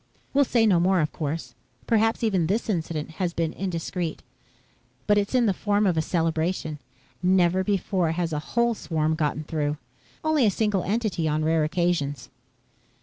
"We'll 0.33 0.45
say 0.45 0.65
no 0.65 0.79
more, 0.79 0.99
of 0.99 1.11
course. 1.11 1.53
Perhaps 1.85 2.23
even 2.23 2.47
this 2.47 2.71
incident 2.71 3.11
has 3.21 3.35
been 3.35 3.53
indiscreet. 3.53 4.23
But 5.05 5.19
it's 5.19 5.35
in 5.35 5.45
the 5.45 5.53
form 5.53 5.85
of 5.85 5.95
a 5.95 6.01
celebration. 6.01 6.79
Never 7.21 7.63
before 7.63 8.13
has 8.13 8.33
a 8.33 8.39
whole 8.57 8.73
swarm 8.73 9.13
gotten 9.13 9.43
through. 9.43 9.77
Only 10.23 10.43
a 10.47 10.49
single 10.49 10.81
entity 10.83 11.27
on 11.27 11.45
rare 11.45 11.63
occasions." 11.63 12.29